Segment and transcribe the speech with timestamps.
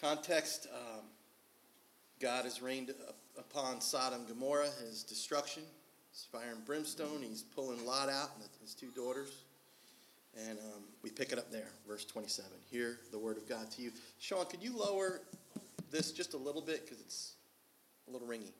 [0.00, 1.04] Context um,
[2.20, 2.92] God has rained
[3.38, 5.62] upon Sodom and Gomorrah, his destruction.
[6.10, 7.22] It's fire and brimstone.
[7.22, 9.44] He's pulling Lot out and his two daughters.
[10.48, 12.50] And um, we pick it up there, verse 27.
[12.70, 13.90] Hear the word of God to you.
[14.18, 15.22] Sean, could you lower
[15.90, 17.34] this just a little bit because it's
[18.06, 18.52] a little ringy?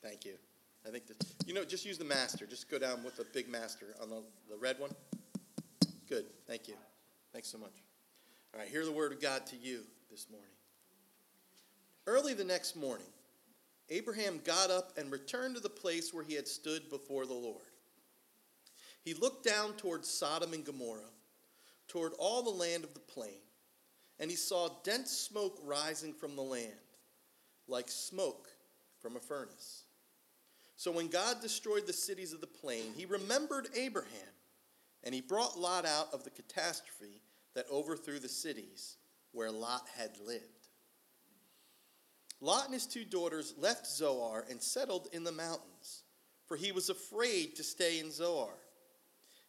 [0.00, 0.34] Thank you.
[0.86, 2.46] I think that, you know, just use the master.
[2.46, 4.90] Just go down with the big master on the, the red one.
[6.08, 6.26] Good.
[6.46, 6.74] Thank you.
[7.32, 7.82] Thanks so much.
[8.54, 10.48] All right, hear the word of God to you this morning.
[12.06, 13.06] Early the next morning,
[13.90, 17.64] Abraham got up and returned to the place where he had stood before the Lord.
[19.02, 21.00] He looked down toward Sodom and Gomorrah,
[21.88, 23.40] toward all the land of the plain,
[24.20, 26.72] and he saw dense smoke rising from the land,
[27.66, 28.48] like smoke
[29.00, 29.82] from a furnace.
[30.76, 34.10] So when God destroyed the cities of the plain, he remembered Abraham,
[35.06, 37.22] and he brought Lot out of the catastrophe
[37.54, 38.96] that overthrew the cities
[39.30, 40.42] where Lot had lived.
[42.40, 46.02] Lot and his two daughters left Zoar and settled in the mountains,
[46.46, 48.50] for he was afraid to stay in Zoar.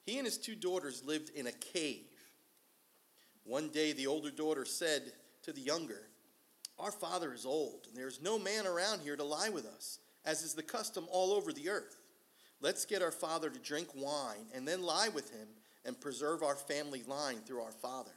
[0.06, 2.06] He and his two daughters lived in a cave.
[3.44, 6.08] One day the older daughter said to the younger,
[6.78, 10.00] Our father is old, and there is no man around here to lie with us
[10.24, 11.98] as is the custom all over the earth.
[12.60, 15.48] Let's get our father to drink wine and then lie with him
[15.86, 18.12] and preserve our family line through our father.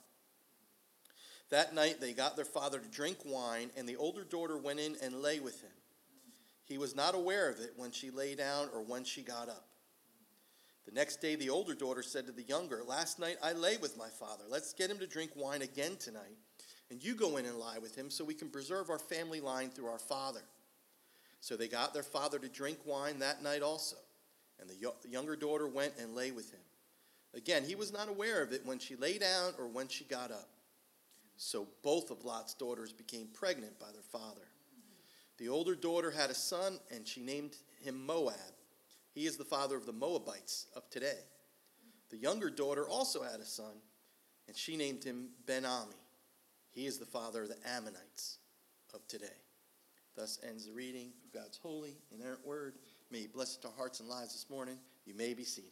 [1.50, 4.96] That night they got their father to drink wine, and the older daughter went in
[5.02, 5.70] and lay with him.
[6.64, 9.66] He was not aware of it when she lay down or when she got up.
[10.86, 13.98] The next day the older daughter said to the younger, Last night I lay with
[13.98, 14.44] my father.
[14.48, 16.38] Let's get him to drink wine again tonight,
[16.90, 19.70] and you go in and lie with him so we can preserve our family line
[19.70, 20.42] through our father.
[21.40, 23.96] So they got their father to drink wine that night also.
[24.60, 26.60] And the younger daughter went and lay with him.
[27.34, 30.30] Again, he was not aware of it when she lay down or when she got
[30.30, 30.48] up.
[31.36, 34.48] So both of Lot's daughters became pregnant by their father.
[35.38, 38.34] The older daughter had a son, and she named him Moab.
[39.12, 41.20] He is the father of the Moabites of today.
[42.10, 43.80] The younger daughter also had a son,
[44.46, 45.94] and she named him Ben Ami.
[46.72, 48.38] He is the father of the Ammonites
[48.92, 49.26] of today.
[50.16, 52.74] Thus ends the reading of God's holy, inerrant word.
[53.10, 54.78] May He bless our hearts and lives this morning.
[55.04, 55.70] You may be seated.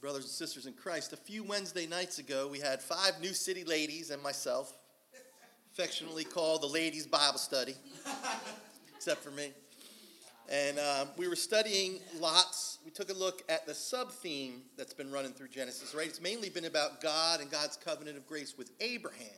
[0.00, 3.64] Brothers and sisters in Christ, a few Wednesday nights ago, we had five New City
[3.64, 4.72] ladies and myself,
[5.74, 7.74] affectionately called the Ladies Bible Study,
[8.96, 9.50] except for me.
[10.50, 12.78] And um, we were studying lots.
[12.82, 16.06] We took a look at the sub theme that's been running through Genesis, right?
[16.06, 19.28] It's mainly been about God and God's covenant of grace with Abraham,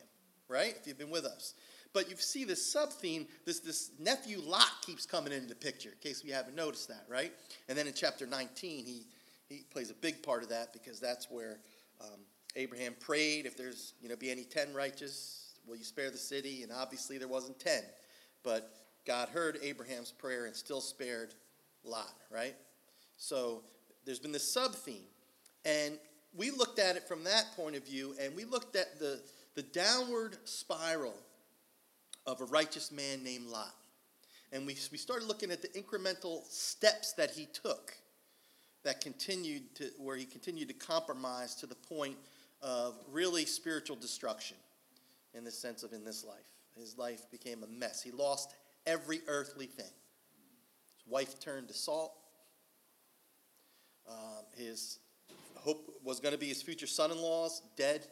[0.53, 0.75] right?
[0.79, 1.55] If you've been with us.
[1.93, 5.89] But you see this sub theme, this, this nephew Lot keeps coming into the picture,
[5.89, 7.31] in case we haven't noticed that, right?
[7.67, 9.05] And then in chapter 19, he,
[9.47, 11.59] he plays a big part of that because that's where
[12.01, 12.19] um,
[12.55, 16.63] Abraham prayed, if there's, you know, be any 10 righteous, will you spare the city?
[16.63, 17.83] And obviously there wasn't 10.
[18.43, 18.71] But
[19.05, 21.33] God heard Abraham's prayer and still spared
[21.83, 22.55] Lot, right?
[23.17, 23.61] So
[24.05, 25.05] there's been this sub theme.
[25.65, 25.97] And
[26.35, 29.21] we looked at it from that point of view, and we looked at the,
[29.55, 31.15] the downward spiral
[32.25, 33.73] of a righteous man named Lot.
[34.51, 37.93] And we, we started looking at the incremental steps that he took
[38.83, 42.17] that continued to, where he continued to compromise to the point
[42.61, 44.57] of really spiritual destruction
[45.33, 46.37] in the sense of in this life.
[46.77, 48.01] His life became a mess.
[48.01, 49.85] He lost every earthly thing.
[49.85, 52.13] His wife turned to salt.
[54.07, 54.99] Um, his
[55.55, 58.05] hope was going to be his future son in laws, dead.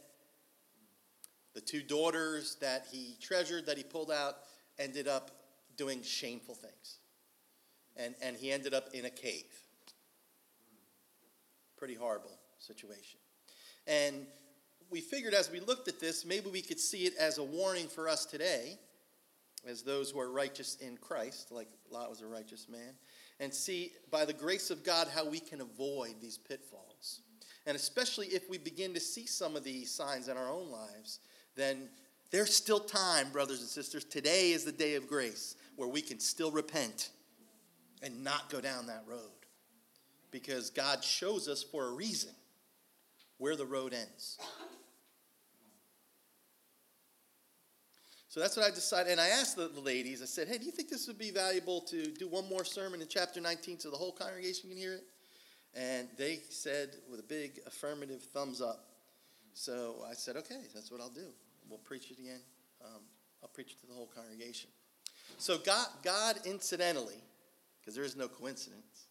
[1.53, 4.37] The two daughters that he treasured, that he pulled out,
[4.79, 5.31] ended up
[5.77, 6.97] doing shameful things.
[7.97, 9.51] And, and he ended up in a cave.
[11.77, 13.19] Pretty horrible situation.
[13.87, 14.25] And
[14.89, 17.87] we figured as we looked at this, maybe we could see it as a warning
[17.87, 18.77] for us today
[19.67, 22.93] as those who are righteous in Christ, like Lot was a righteous man,
[23.39, 27.21] and see by the grace of God how we can avoid these pitfalls.
[27.65, 31.19] And especially if we begin to see some of these signs in our own lives,
[31.61, 31.89] then
[32.31, 34.03] there's still time, brothers and sisters.
[34.03, 37.09] Today is the day of grace where we can still repent
[38.01, 39.19] and not go down that road.
[40.31, 42.31] Because God shows us for a reason
[43.37, 44.37] where the road ends.
[48.29, 49.11] So that's what I decided.
[49.11, 51.81] And I asked the, ladies, I said, hey, do you think this would be valuable
[51.81, 55.03] to do one more sermon in chapter 19 so the whole congregation can hear it?
[55.75, 58.85] And they said with a big affirmative thumbs up.
[59.53, 61.27] So I said, okay, that's what I'll do.
[61.71, 62.41] We'll preach it again.
[62.83, 62.99] Um,
[63.41, 64.69] I'll preach it to the whole congregation.
[65.37, 67.23] So God, God incidentally,
[67.79, 69.07] because there is no coincidence,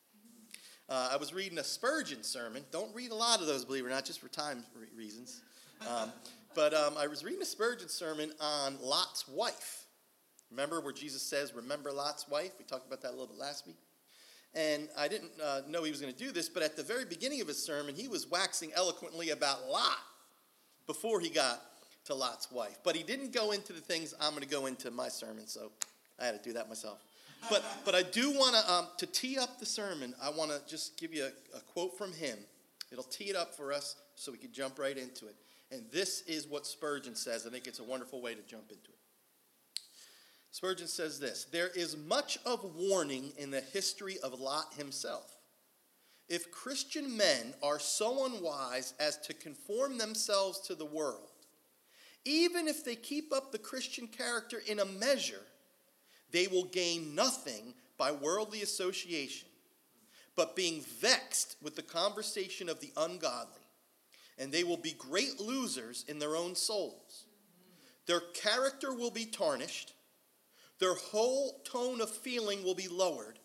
[0.91, 2.65] Uh, I was reading a Spurgeon sermon.
[2.73, 5.41] Don't read a lot of those, believe it or not, just for time re- reasons.
[5.89, 6.13] Um,
[6.55, 9.85] but um, I was reading a Spurgeon sermon on Lot's wife.
[10.51, 12.51] Remember where Jesus says, Remember Lot's wife?
[12.59, 13.79] We talked about that a little bit last week.
[14.53, 17.05] And I didn't uh, know he was going to do this, but at the very
[17.05, 20.03] beginning of his sermon, he was waxing eloquently about Lot
[20.89, 21.63] before he got
[22.07, 22.79] to Lot's wife.
[22.85, 25.71] But he didn't go into the things I'm going to go into my sermon, so
[26.21, 26.99] I had to do that myself.
[27.49, 30.61] But, but I do want to, um, to tee up the sermon, I want to
[30.69, 32.37] just give you a, a quote from him.
[32.93, 35.37] It'll tee it up for us so we can jump right into it.
[35.73, 37.47] And this is what Spurgeon says.
[37.47, 39.01] I think it's a wonderful way to jump into it.
[40.51, 45.37] Spurgeon says this There is much of warning in the history of Lot himself.
[46.29, 51.30] If Christian men are so unwise as to conform themselves to the world,
[52.25, 55.43] even if they keep up the Christian character in a measure,
[56.31, 59.49] they will gain nothing by worldly association,
[60.37, 63.63] but being vexed with the conversation of the ungodly,
[64.39, 67.25] and they will be great losers in their own souls.
[68.07, 69.93] Their character will be tarnished
[70.81, 73.39] their whole tone of feeling will be lowered,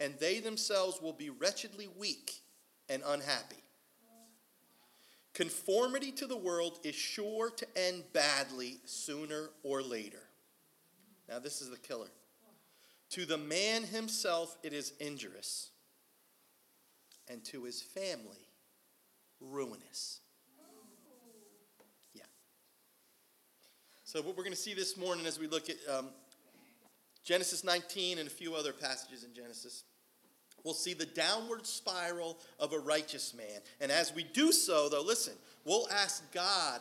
[0.00, 2.40] and they themselves will be wretchedly weak
[2.88, 3.62] and unhappy.
[5.32, 10.22] Conformity to the world is sure to end badly sooner or later.
[11.28, 12.10] Now, this is the killer.
[13.10, 15.70] To the man himself, it is injurious,
[17.28, 18.48] and to his family,
[19.40, 20.20] ruinous.
[22.12, 22.22] Yeah.
[24.04, 26.10] So, what we're going to see this morning as we look at um,
[27.24, 29.84] Genesis 19 and a few other passages in Genesis,
[30.64, 33.60] we'll see the downward spiral of a righteous man.
[33.80, 35.34] And as we do so, though, listen,
[35.64, 36.80] we'll ask God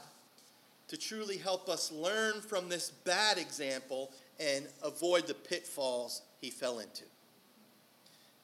[0.87, 6.79] to truly help us learn from this bad example and avoid the pitfalls he fell
[6.79, 7.03] into.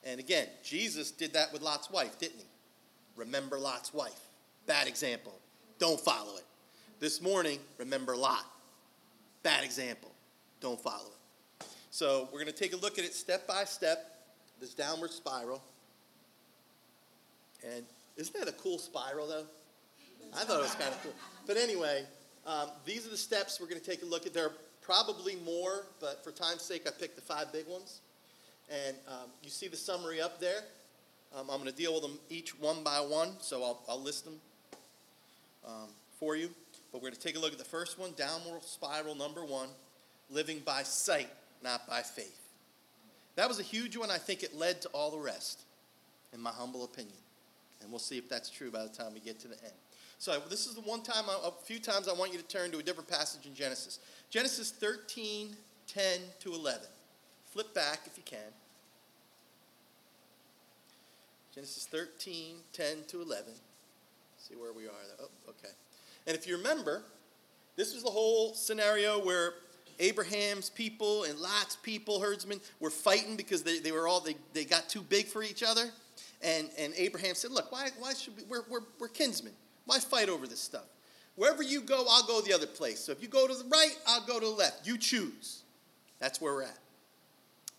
[0.04, 2.46] And again, Jesus did that with Lot's wife, didn't he?
[3.16, 4.20] Remember Lot's wife.
[4.68, 5.34] Bad example.
[5.80, 6.46] Don't follow it.
[7.00, 8.46] This morning, remember Lot.
[9.42, 10.12] Bad example.
[10.60, 11.68] Don't follow it.
[11.92, 14.15] So we're going to take a look at it step by step,
[14.60, 15.62] this downward spiral.
[17.64, 17.84] And
[18.18, 19.46] isn't that a cool spiral, though?
[20.36, 21.14] I thought it was kind of cool.
[21.48, 22.04] But anyway,
[22.46, 24.34] um, these are the steps we're going to take a look at.
[24.34, 28.02] There are probably more, but for time's sake, I picked the five big ones.
[28.70, 30.62] And um, you see the summary up there.
[31.36, 34.26] Um, I'm going to deal with them each one by one, so I'll, I'll list
[34.26, 34.40] them
[35.68, 36.50] um, for you.
[36.92, 39.70] But we're going to take a look at the first one, downward spiral number one,
[40.30, 41.30] living by sight
[41.64, 42.45] not by faith.
[43.36, 44.10] That was a huge one.
[44.10, 45.62] I think it led to all the rest,
[46.34, 47.18] in my humble opinion.
[47.82, 49.74] And we'll see if that's true by the time we get to the end.
[50.18, 52.78] So, this is the one time, a few times I want you to turn to
[52.78, 54.00] a different passage in Genesis.
[54.30, 55.56] Genesis 13,
[55.88, 56.82] 10 to 11.
[57.52, 58.40] Flip back if you can.
[61.54, 63.46] Genesis 13, 10 to 11.
[64.38, 64.92] See where we are.
[65.22, 65.74] Oh, okay.
[66.28, 67.04] And if you remember,
[67.76, 69.54] this was the whole scenario where
[70.00, 74.66] Abraham's people and Lot's people, herdsmen, were fighting because they, they were all, they, they
[74.66, 75.90] got too big for each other.
[76.42, 79.54] And, and Abraham said, look, why, why should we, we're, we're, we're kinsmen.
[79.86, 80.86] Why fight over this stuff?
[81.36, 83.00] Wherever you go, I'll go the other place.
[83.00, 84.88] So if you go to the right, I'll go to the left.
[84.88, 85.64] You choose.
[86.20, 86.80] That's where we're at.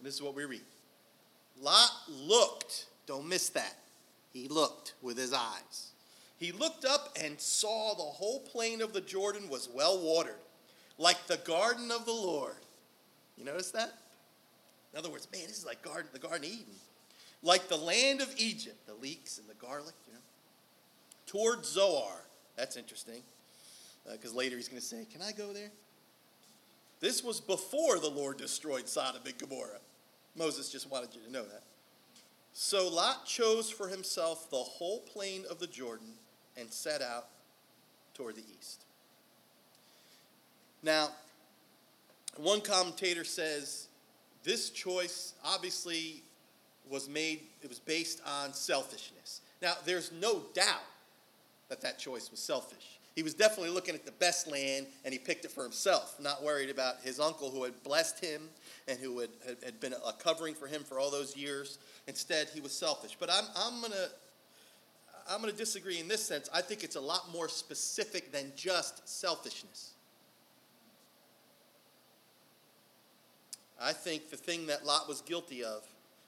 [0.03, 0.61] this is what we read.
[1.61, 2.87] Lot looked.
[3.07, 3.75] Don't miss that.
[4.33, 5.93] He looked with his eyes.
[6.39, 10.37] He looked up and saw the whole plain of the Jordan was well watered
[10.99, 12.57] like the garden of the Lord.
[13.37, 13.93] You notice that?
[14.93, 16.75] In other words, man, this is like garden, the Garden of Eden.
[17.43, 20.21] Like the land of Egypt, the leeks and the garlic, you know.
[21.27, 22.25] Toward Zoar.
[22.57, 23.23] That's interesting.
[24.11, 25.71] Because uh, later he's going to say, Can I go there?
[27.01, 29.81] This was before the Lord destroyed Sodom and Gomorrah.
[30.35, 31.63] Moses just wanted you to know that.
[32.55, 36.15] So Lot chose for himself the whole plain of the Jordan
[36.57, 37.27] and set out
[38.15, 38.86] toward the east.
[40.83, 41.11] Now,
[42.37, 43.89] one commentator says
[44.45, 46.23] this choice obviously
[46.89, 49.41] was made, it was based on selfishness.
[49.61, 50.85] Now, there's no doubt
[51.69, 52.99] that that choice was selfish.
[53.17, 56.45] He was definitely looking at the best land and he picked it for himself, not
[56.45, 58.43] worried about his uncle who had blessed him
[58.87, 59.31] and who had,
[59.65, 61.79] had been a covering for him for all those years.
[62.07, 63.17] Instead, he was selfish.
[63.19, 64.09] But I'm, I'm going to.
[65.29, 66.49] I'm going to disagree in this sense.
[66.55, 69.95] I think it's a lot more specific than just selfishness.
[73.81, 75.83] I think the thing that Lot was guilty of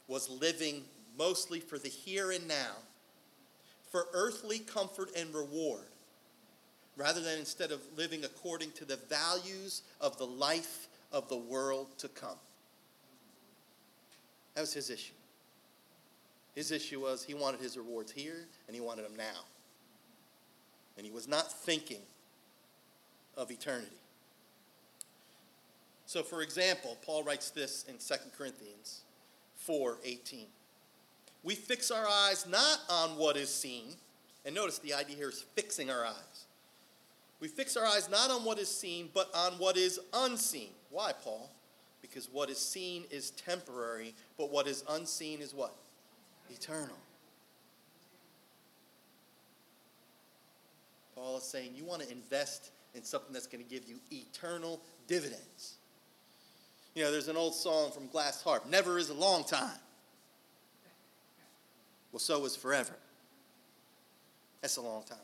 [0.07, 0.85] was living
[1.19, 2.76] mostly for the here and now,
[3.90, 5.87] for earthly comfort and reward,
[6.97, 11.87] rather than instead of living according to the values of the life of the world
[11.99, 12.37] to come.
[14.55, 15.12] That was his issue.
[16.55, 19.45] His issue was he wanted his rewards here and he wanted them now.
[20.97, 22.00] And he was not thinking
[23.37, 23.87] of eternity.
[26.09, 29.03] So, for example, Paul writes this in 2 Corinthians
[29.57, 30.47] 4 18.
[31.43, 33.95] We fix our eyes not on what is seen,
[34.47, 36.47] and notice the idea here is fixing our eyes.
[37.41, 40.71] We fix our eyes not on what is seen, but on what is unseen.
[40.88, 41.50] Why, Paul?
[42.00, 45.75] Because what is seen is temporary, but what is unseen is what?
[46.50, 46.97] Eternal.
[51.15, 54.81] Paul is saying you want to invest in something that's going to give you eternal
[55.07, 55.75] dividends.
[56.99, 59.78] You know, there's an old song from Glass Harp Never is a long time.
[62.11, 62.95] Well, so is forever.
[64.62, 65.19] That's a long time.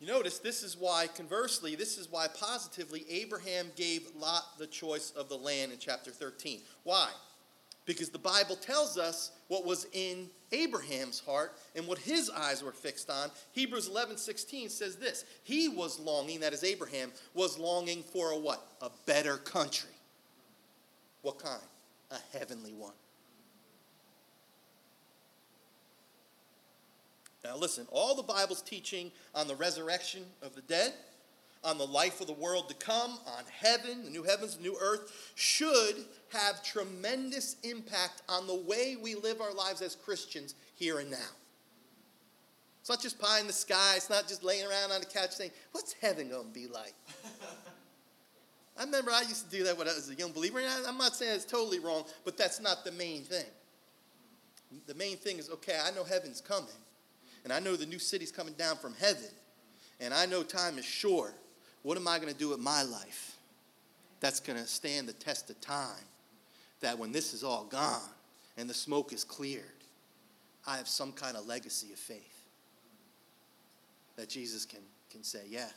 [0.00, 5.10] You notice this is why, conversely, this is why positively Abraham gave Lot the choice
[5.10, 6.62] of the land in chapter 13.
[6.84, 7.10] Why?
[7.90, 12.70] Because the Bible tells us what was in Abraham's heart and what his eyes were
[12.70, 13.32] fixed on.
[13.50, 18.38] Hebrews 11 16 says this He was longing, that is Abraham, was longing for a
[18.38, 18.64] what?
[18.80, 19.90] A better country.
[21.22, 21.60] What kind?
[22.12, 22.92] A heavenly one.
[27.42, 30.92] Now, listen, all the Bible's teaching on the resurrection of the dead,
[31.62, 34.76] on the life of the world to come, on heaven, the new heavens, the new
[34.80, 35.96] earth, should
[36.32, 41.16] have tremendous impact on the way we live our lives as Christians here and now.
[42.80, 45.32] It's not just pie in the sky, it's not just laying around on the couch
[45.32, 46.94] saying, What's heaven going to be like?
[48.78, 50.96] I remember I used to do that when I was a young believer, and I'm
[50.96, 53.44] not saying it's totally wrong, but that's not the main thing.
[54.86, 56.70] The main thing is okay, I know heaven's coming
[57.44, 59.30] and I know the new city's coming down from heaven,
[60.00, 61.34] and I know time is short,
[61.82, 63.36] what am I going to do with my life
[64.20, 66.04] that's going to stand the test of time?
[66.80, 68.08] That when this is all gone
[68.56, 69.64] and the smoke is cleared,
[70.66, 72.36] I have some kind of legacy of faith.
[74.16, 75.68] That Jesus can, can say, Yeah,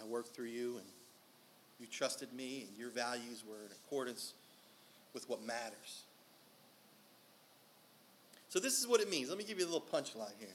[0.00, 0.86] I worked through you, and
[1.78, 4.34] you trusted me, and your values were in accordance
[5.14, 6.04] with what matters.
[8.48, 9.30] So this is what it means.
[9.30, 10.48] Let me give you a little punchline here.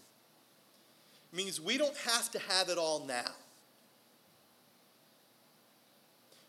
[1.33, 3.31] It means we don't have to have it all now.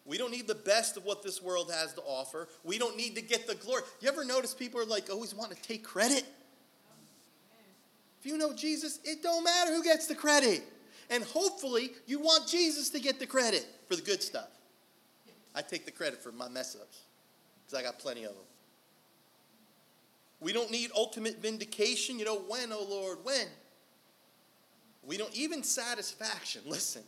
[0.08, 2.48] We don't need the best of what this world has to offer.
[2.64, 3.82] We don't need to get the glory.
[4.00, 6.24] You ever notice people are like always want to take credit?
[8.18, 10.62] If you know Jesus, it don't matter who gets the credit.
[11.10, 14.48] And hopefully you want Jesus to get the credit for the good stuff.
[15.54, 17.02] I take the credit for my mess ups
[17.66, 18.44] because I got plenty of them.
[20.40, 22.18] We don't need ultimate vindication.
[22.18, 23.46] You know, when, oh Lord, when?
[25.02, 26.62] We don't even satisfaction.
[26.64, 27.02] Listen,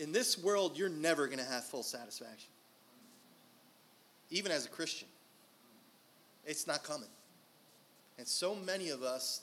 [0.00, 2.48] in this world, you're never going to have full satisfaction.
[4.30, 5.06] Even as a Christian,
[6.46, 7.08] it's not coming.
[8.18, 9.42] And so many of us,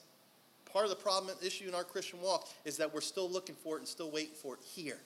[0.65, 3.75] part of the problem, issue in our Christian walk is that we're still looking for
[3.75, 4.97] it and still waiting for it here.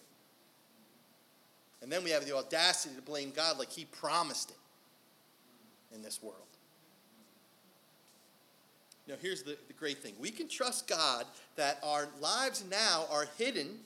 [1.82, 4.58] And then we have the audacity to blame God like He promised it
[5.94, 6.38] in this world.
[9.08, 11.26] Now, here's the, the great thing we can trust God
[11.58, 13.80] that our lives now are hidden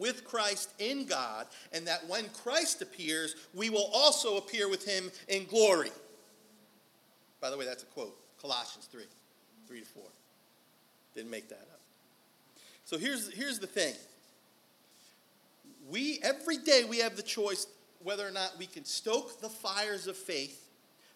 [0.00, 5.10] with Christ in God, and that when Christ appears, we will also appear with him
[5.28, 5.90] in glory.
[7.40, 9.04] By the way, that's a quote Colossians 3
[9.68, 10.02] 3 to 4.
[11.14, 11.80] Didn't make that up.
[12.84, 13.94] So here's, here's the thing.
[15.88, 17.66] We every day we have the choice
[18.02, 20.68] whether or not we can stoke the fires of faith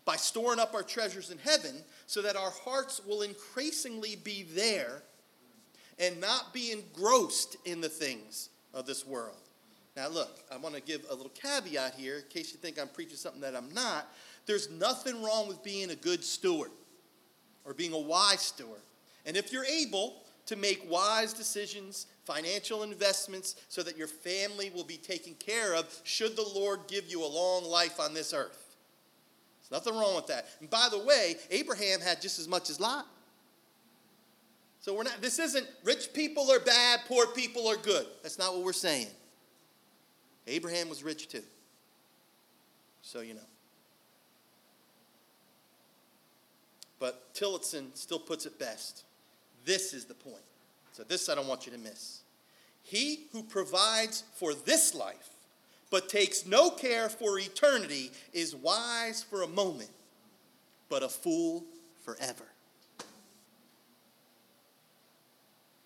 [0.04, 1.76] by storing up our treasures in heaven
[2.06, 5.02] so that our hearts will increasingly be there
[5.98, 9.36] and not be engrossed in the things of this world.
[9.96, 12.88] Now, look, I want to give a little caveat here in case you think I'm
[12.88, 14.08] preaching something that I'm not.
[14.44, 16.72] There's nothing wrong with being a good steward
[17.64, 18.82] or being a wise steward.
[19.24, 24.84] And if you're able to make wise decisions, financial investments, so that your family will
[24.84, 28.76] be taken care of, should the Lord give you a long life on this earth.
[29.60, 30.46] There's nothing wrong with that.
[30.60, 33.06] And by the way, Abraham had just as much as Lot.
[34.84, 38.04] So we're not this isn't rich people are bad, poor people are good.
[38.22, 39.06] That's not what we're saying.
[40.46, 41.40] Abraham was rich too.
[43.00, 43.48] So you know.
[46.98, 49.04] But Tillotson still puts it best.
[49.64, 50.44] This is the point.
[50.92, 52.20] So this I don't want you to miss.
[52.82, 55.30] He who provides for this life
[55.90, 59.92] but takes no care for eternity is wise for a moment,
[60.90, 61.64] but a fool
[62.04, 62.44] forever.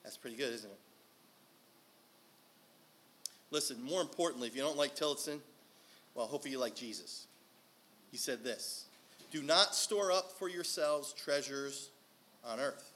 [0.09, 0.79] That's pretty good, isn't it?
[3.51, 5.39] Listen, more importantly, if you don't like Tillotson,
[6.15, 7.27] well, hopefully you like Jesus.
[8.11, 8.87] He said this
[9.31, 11.91] Do not store up for yourselves treasures
[12.43, 12.91] on earth,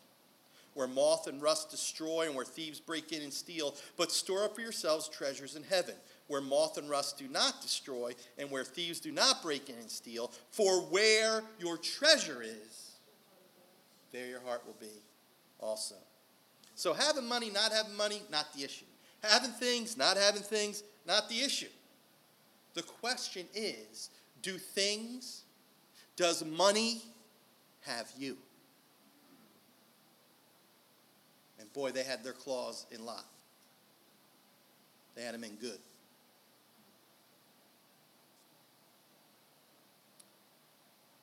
[0.73, 4.55] where moth and rust destroy and where thieves break in and steal, but store up
[4.55, 5.97] for yourselves treasures in heaven,
[6.29, 9.91] where moth and rust do not destroy and where thieves do not break in and
[9.91, 10.33] steal.
[10.51, 12.93] For where your treasure is,
[14.13, 15.03] there your heart will be
[15.61, 15.97] also.
[16.75, 18.87] So having money, not having money, not the issue.
[19.23, 21.69] Having things, not having things, not the issue.
[22.75, 24.11] The question is
[24.41, 25.43] do things,
[26.17, 27.03] does money
[27.83, 28.37] have you?
[31.61, 33.25] And boy, they had their claws in Lot.
[35.15, 35.79] They had him in good.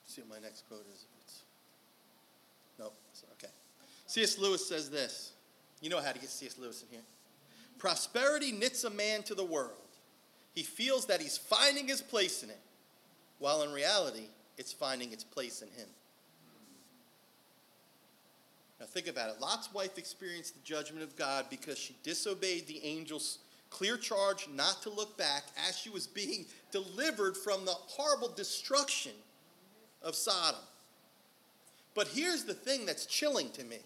[0.06, 1.06] See what my next quote is.
[2.80, 2.94] Nope.
[3.34, 3.52] Okay.
[4.08, 4.40] C.S.
[4.40, 5.34] Lewis says this.
[5.82, 6.58] You know how to get C.S.
[6.58, 7.06] Lewis in here.
[7.78, 9.74] Prosperity knits a man to the world.
[10.54, 12.60] He feels that he's finding his place in it,
[13.38, 15.88] while in reality, it's finding its place in him.
[18.80, 19.42] Now, think about it.
[19.42, 24.82] Lot's wife experienced the judgment of God because she disobeyed the angel's clear charge not
[24.84, 29.12] to look back as she was being delivered from the horrible destruction
[30.02, 30.60] of Sodom.
[31.94, 33.80] But here's the thing that's chilling to me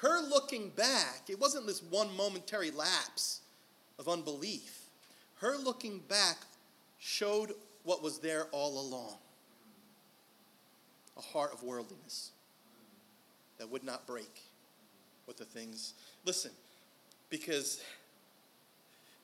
[0.00, 3.40] her looking back, it wasn't this one momentary lapse
[3.98, 4.82] of unbelief.
[5.36, 6.36] Her looking back
[6.98, 7.52] showed
[7.82, 9.16] what was there all along
[11.16, 12.30] a heart of worldliness
[13.58, 14.42] that would not break
[15.26, 15.94] with the things.
[16.24, 16.52] Listen,
[17.28, 17.82] because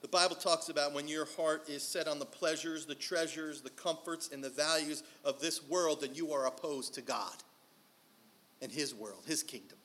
[0.03, 3.71] the Bible talks about when your heart is set on the pleasures, the treasures, the
[3.71, 7.37] comforts, and the values of this world, then you are opposed to God
[8.61, 9.79] and His world, His kingdom.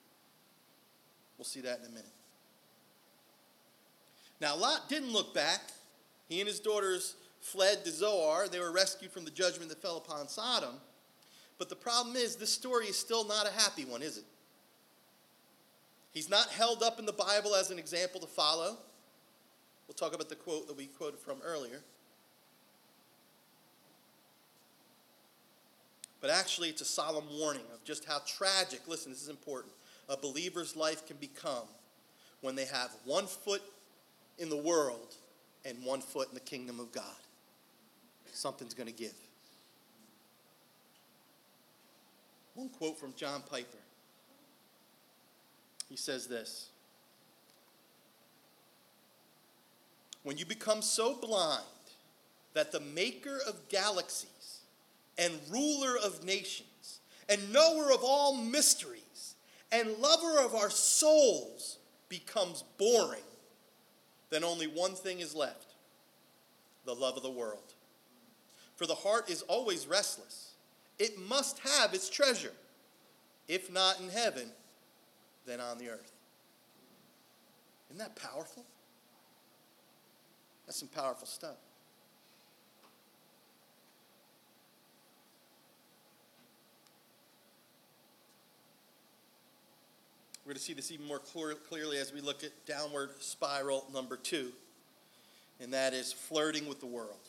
[1.39, 2.11] We'll see that in a minute.
[4.41, 5.61] Now, Lot didn't look back.
[6.27, 8.49] He and his daughters fled to Zoar.
[8.49, 10.75] They were rescued from the judgment that fell upon Sodom.
[11.57, 14.25] But the problem is, this story is still not a happy one, is it?
[16.11, 18.77] He's not held up in the Bible as an example to follow.
[19.87, 21.81] We'll talk about the quote that we quoted from earlier.
[26.19, 29.73] But actually, it's a solemn warning of just how tragic, listen, this is important,
[30.09, 31.67] a believer's life can become
[32.41, 33.61] when they have one foot
[34.37, 35.15] in the world
[35.65, 37.03] and one foot in the kingdom of God.
[38.33, 39.13] Something's going to give.
[42.55, 43.77] One quote from John Piper.
[45.89, 46.69] He says this
[50.23, 51.63] When you become so blind
[52.53, 54.59] that the maker of galaxies
[55.17, 59.01] and ruler of nations and knower of all mysteries
[59.71, 61.77] and lover of our souls
[62.07, 63.21] becomes boring,
[64.29, 65.75] then only one thing is left
[66.85, 67.73] the love of the world.
[68.75, 70.53] For the heart is always restless,
[70.97, 72.53] it must have its treasure.
[73.47, 74.51] If not in heaven,
[75.45, 76.11] then on the earth.
[77.89, 78.63] Isn't that powerful?
[80.65, 81.57] That's some powerful stuff.
[90.49, 93.85] We're going to see this even more clear, clearly as we look at downward spiral
[93.93, 94.51] number two,
[95.61, 97.19] and that is flirting with the world.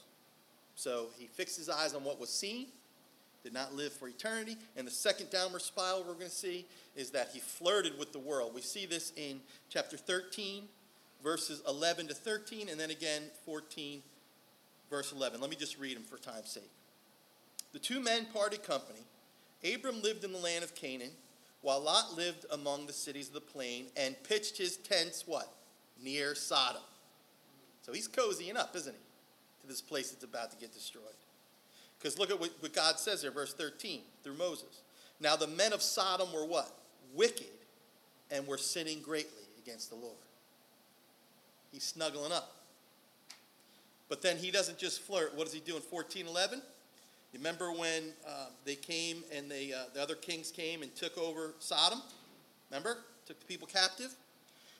[0.74, 2.68] So he fixed his eyes on what was seen,
[3.44, 4.56] did not live for eternity.
[4.74, 6.64] And the second downward spiral we're going to see
[6.96, 8.54] is that he flirted with the world.
[8.54, 10.62] We see this in chapter 13,
[11.22, 14.00] verses 11 to 13, and then again 14,
[14.88, 15.42] verse 11.
[15.42, 16.70] Let me just read them for time's sake.
[17.74, 19.00] The two men parted company.
[19.62, 21.10] Abram lived in the land of Canaan
[21.62, 25.52] while Lot lived among the cities of the plain and pitched his tents, what?
[26.02, 26.82] Near Sodom.
[27.82, 29.62] So he's cozying up, isn't he?
[29.62, 31.04] To this place that's about to get destroyed.
[31.98, 34.82] Because look at what, what God says there, verse 13, through Moses.
[35.20, 36.70] Now the men of Sodom were what?
[37.14, 37.46] Wicked
[38.30, 40.16] and were sinning greatly against the Lord.
[41.72, 42.56] He's snuggling up.
[44.08, 45.36] But then he doesn't just flirt.
[45.36, 46.62] What does he do in 1411?
[47.32, 51.54] Remember when uh, they came and they, uh, the other kings came and took over
[51.58, 52.02] Sodom?
[52.70, 52.98] Remember?
[53.26, 54.14] Took the people captive?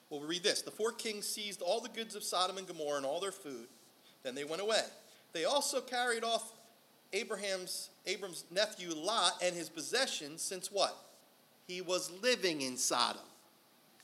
[0.09, 0.63] Well, we read this.
[0.63, 3.69] The four kings seized all the goods of Sodom and Gomorrah and all their food.
[4.25, 4.83] Then they went away.
[5.33, 6.53] They also carried off
[7.13, 10.97] Abraham's Abram's nephew Lot and his possessions since what?
[11.67, 13.23] He was living in Sodom.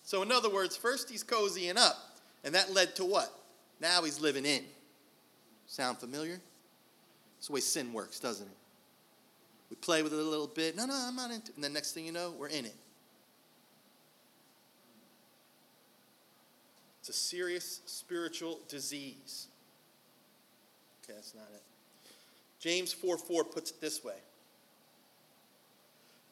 [0.02, 1.96] So in other words, first he's cozying up,
[2.44, 3.32] and that led to what?
[3.80, 4.62] Now he's living in.
[5.66, 6.40] Sound familiar?
[7.46, 8.56] It's the way sin works, doesn't it?
[9.70, 10.76] We play with it a little bit.
[10.76, 11.52] No, no, I'm not into.
[11.54, 12.74] And then next thing you know, we're in it.
[16.98, 19.46] It's a serious spiritual disease.
[21.04, 21.62] Okay, that's not it.
[22.58, 24.16] James 4 4 puts it this way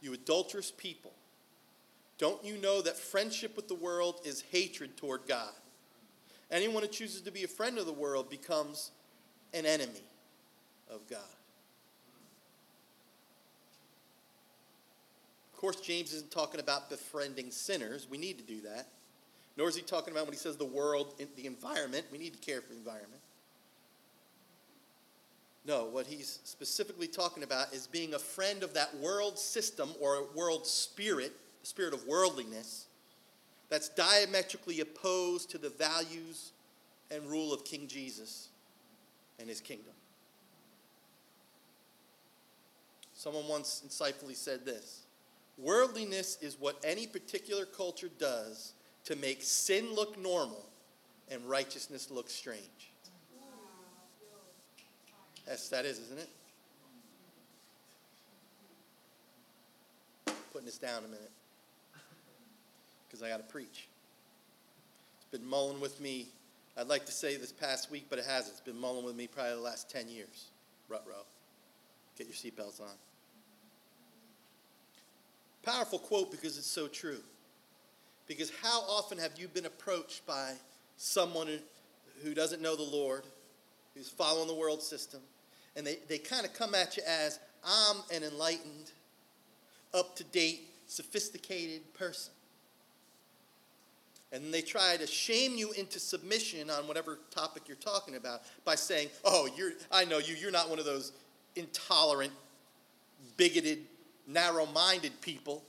[0.00, 1.12] You adulterous people,
[2.18, 5.53] don't you know that friendship with the world is hatred toward God?
[6.50, 8.90] Anyone who chooses to be a friend of the world becomes
[9.53, 10.03] an enemy
[10.90, 11.20] of God.
[15.53, 18.07] Of course, James isn't talking about befriending sinners.
[18.11, 18.88] We need to do that.
[19.57, 22.05] Nor is he talking about when he says the world, the environment.
[22.11, 23.20] We need to care for the environment.
[25.66, 30.27] No, what he's specifically talking about is being a friend of that world system or
[30.35, 32.87] world spirit, the spirit of worldliness,
[33.70, 36.53] that's diametrically opposed to the values
[37.11, 38.49] and rule of King Jesus
[39.38, 39.94] and his kingdom.
[43.25, 45.07] Someone once insightfully said this
[45.57, 50.69] Worldliness is what any particular culture does to make sin look normal
[51.31, 52.93] and righteousness look strange.
[55.47, 56.29] Yes, that is, isn't it?
[60.53, 61.33] Putting this down a minute
[63.09, 63.89] because I got to preach.
[65.17, 66.27] It's been mulling with me.
[66.77, 68.53] I'd like to say this past week, but it hasn't.
[68.53, 70.51] It's been mulling with me probably the last 10 years.
[70.91, 71.23] Rut row.
[72.19, 72.95] Get your seatbelts on.
[75.64, 77.20] Powerful quote because it's so true.
[78.27, 80.53] Because how often have you been approached by
[80.96, 81.48] someone
[82.22, 83.24] who doesn't know the Lord,
[83.94, 85.20] who's following the world system,
[85.77, 88.92] and they, they kind of come at you as, I'm an enlightened,
[89.92, 92.33] up to date, sophisticated person.
[94.33, 98.74] And they try to shame you into submission on whatever topic you're talking about by
[98.74, 101.12] saying, Oh, you're, I know you, you're not one of those
[101.55, 102.33] intolerant,
[103.37, 103.79] bigoted,
[104.27, 105.63] narrow minded people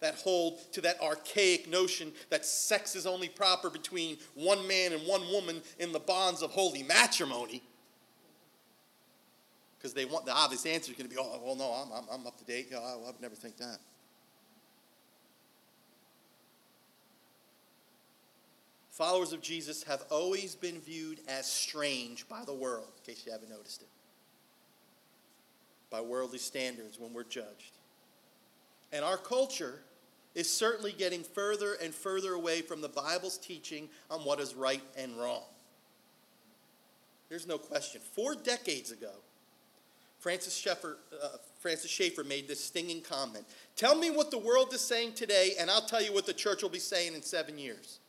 [0.00, 5.06] that hold to that archaic notion that sex is only proper between one man and
[5.06, 7.62] one woman in the bonds of holy matrimony.
[9.78, 12.20] Because they want the obvious answer is going to be, oh, well, no, I'm, I'm,
[12.20, 12.72] I'm up to date.
[12.74, 13.78] Oh, I, I would never think that.
[18.90, 23.32] Followers of Jesus have always been viewed as strange by the world, in case you
[23.32, 23.88] haven't noticed it.
[25.96, 27.72] By worldly standards when we're judged.
[28.92, 29.80] And our culture
[30.34, 34.82] is certainly getting further and further away from the Bible's teaching on what is right
[34.98, 35.44] and wrong.
[37.30, 38.02] There's no question.
[38.12, 39.12] Four decades ago,
[40.18, 41.28] Francis Schaeffer, uh,
[41.60, 45.70] Francis Schaeffer made this stinging comment Tell me what the world is saying today, and
[45.70, 48.00] I'll tell you what the church will be saying in seven years.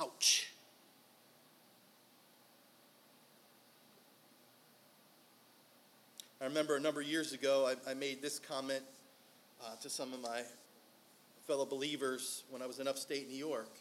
[0.00, 0.47] Ouch.
[6.40, 8.82] I remember a number of years ago, I, I made this comment
[9.60, 10.42] uh, to some of my
[11.46, 13.76] fellow believers when I was in upstate New York.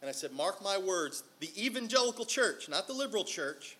[0.00, 3.76] And I said, Mark my words, the evangelical church, not the liberal church,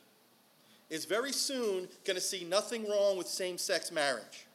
[0.91, 4.47] is very soon going to see nothing wrong with same sex marriage.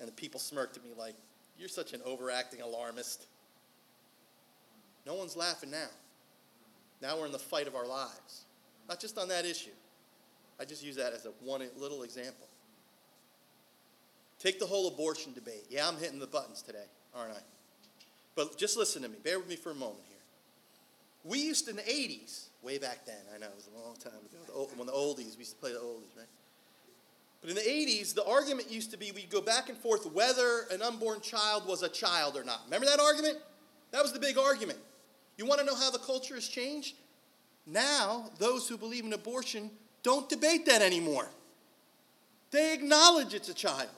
[0.00, 1.14] And the people smirked at me like,
[1.58, 3.26] You're such an overacting alarmist.
[5.06, 5.86] No one's laughing now.
[7.00, 8.46] Now we're in the fight of our lives.
[8.88, 9.70] Not just on that issue.
[10.60, 12.46] I just use that as a one little example.
[14.38, 15.66] Take the whole abortion debate.
[15.70, 17.40] Yeah, I'm hitting the buttons today, aren't I?
[18.34, 19.16] But just listen to me.
[19.22, 20.16] Bear with me for a moment here.
[21.24, 23.96] We used to, in the 80s, way back then, I know, it was a long
[23.96, 26.26] time ago, when the oldies, we used to play the oldies, right?
[27.40, 30.66] But in the 80s, the argument used to be we'd go back and forth whether
[30.70, 32.62] an unborn child was a child or not.
[32.66, 33.38] Remember that argument?
[33.92, 34.78] That was the big argument.
[35.36, 36.96] You want to know how the culture has changed?
[37.66, 39.70] Now, those who believe in abortion
[40.06, 41.28] don't debate that anymore.
[42.52, 43.88] They acknowledge it's a child.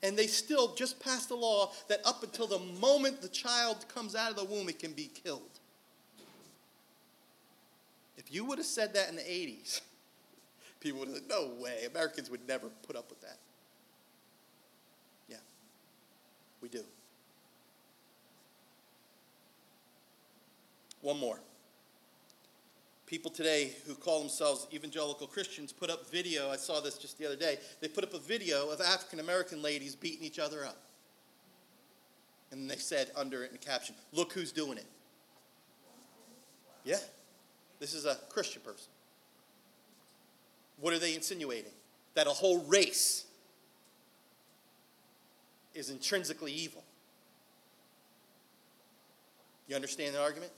[0.00, 4.14] And they still just passed a law that up until the moment the child comes
[4.14, 5.42] out of the womb, it can be killed.
[8.16, 9.80] If you would have said that in the 80s,
[10.80, 11.86] people would have said, no way.
[11.90, 13.38] Americans would never put up with that.
[15.28, 15.38] Yeah,
[16.62, 16.84] we do.
[21.00, 21.40] One more.
[23.08, 26.50] People today who call themselves evangelical Christians put up video.
[26.50, 27.56] I saw this just the other day.
[27.80, 30.76] They put up a video of African American ladies beating each other up.
[32.50, 34.84] And they said under it in the caption, Look who's doing it.
[36.84, 36.98] Yeah,
[37.80, 38.90] this is a Christian person.
[40.78, 41.72] What are they insinuating?
[42.12, 43.24] That a whole race
[45.74, 46.84] is intrinsically evil.
[49.66, 50.52] You understand the argument?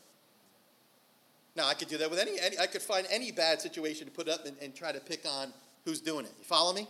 [1.56, 4.12] Now, I could do that with any, any I could find any bad situation to
[4.12, 5.52] put up and, and try to pick on
[5.84, 6.32] who's doing it.
[6.38, 6.86] You follow me?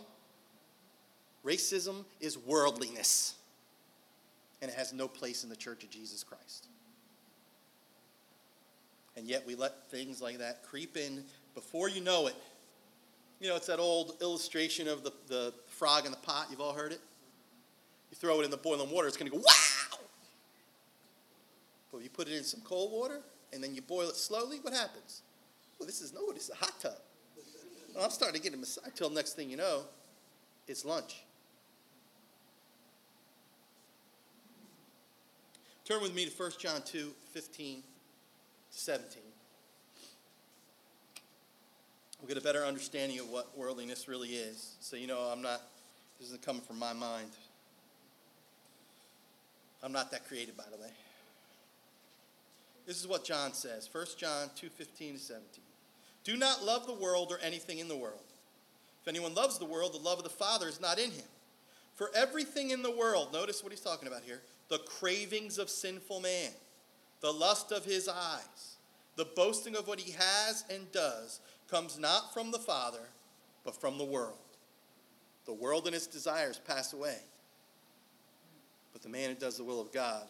[1.43, 3.35] Racism is worldliness,
[4.61, 6.67] and it has no place in the church of Jesus Christ.
[9.17, 11.23] And yet we let things like that creep in
[11.55, 12.35] before you know it.
[13.39, 16.47] You know, it's that old illustration of the, the frog in the pot.
[16.51, 17.01] You've all heard it?
[18.11, 19.99] You throw it in the boiling water, it's going to go, wow!
[21.91, 23.21] But you put it in some cold water
[23.53, 25.21] and then you boil it slowly, what happens?
[25.79, 26.97] Well, this is no, this is a hot tub.
[27.99, 29.83] I'm starting to get a massage until next thing you know,
[30.67, 31.23] it's lunch.
[35.85, 37.83] Turn with me to 1 John 2 15
[38.69, 39.21] 17.
[42.21, 44.75] We'll get a better understanding of what worldliness really is.
[44.79, 45.61] So, you know, I'm not,
[46.19, 47.31] this isn't coming from my mind.
[49.83, 50.91] I'm not that creative, by the way.
[52.91, 55.63] This is what John says 1 John 2 15 to 17.
[56.25, 58.19] Do not love the world or anything in the world.
[59.01, 61.23] If anyone loves the world, the love of the Father is not in him.
[61.95, 66.19] For everything in the world, notice what he's talking about here the cravings of sinful
[66.19, 66.51] man,
[67.21, 68.75] the lust of his eyes,
[69.15, 73.07] the boasting of what he has and does, comes not from the Father,
[73.63, 74.35] but from the world.
[75.45, 77.19] The world and its desires pass away,
[78.91, 80.23] but the man who does the will of God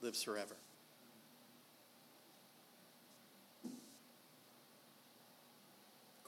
[0.00, 0.54] lives forever.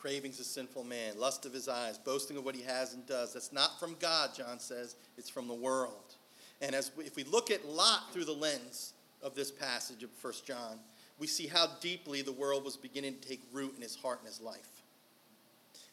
[0.01, 3.35] Cravings of sinful man, lust of his eyes, boasting of what he has and does.
[3.35, 6.15] That's not from God, John says, it's from the world.
[6.63, 10.11] And as we, if we look at Lot through the lens of this passage of
[10.23, 10.79] 1 John,
[11.19, 14.29] we see how deeply the world was beginning to take root in his heart and
[14.29, 14.83] his life.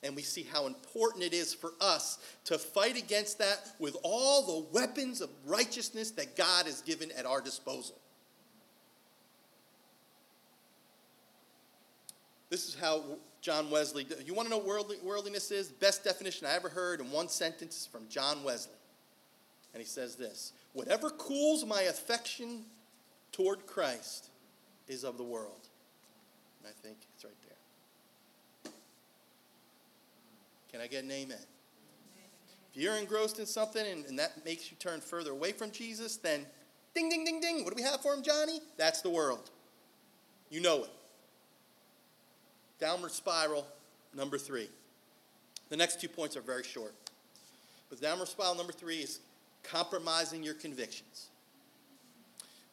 [0.03, 4.43] And we see how important it is for us to fight against that with all
[4.43, 7.99] the weapons of righteousness that God has given at our disposal.
[12.49, 13.03] This is how
[13.41, 15.69] John Wesley, you want to know what worldliness is?
[15.69, 18.73] Best definition I ever heard in one sentence is from John Wesley.
[19.73, 22.63] And he says this Whatever cools my affection
[23.31, 24.29] toward Christ
[24.87, 25.67] is of the world.
[26.59, 27.33] And I think it's right
[28.63, 28.71] there.
[30.71, 31.37] Can I get an amen?
[32.73, 36.17] If you're engrossed in something and, and that makes you turn further away from Jesus,
[36.17, 36.45] then
[36.93, 37.63] ding, ding, ding, ding.
[37.63, 38.59] What do we have for him, Johnny?
[38.77, 39.49] That's the world.
[40.49, 40.89] You know it.
[42.79, 43.65] Downward spiral,
[44.13, 44.69] number three.
[45.69, 46.93] The next two points are very short.
[47.89, 49.19] But downward spiral number three is
[49.63, 51.27] compromising your convictions.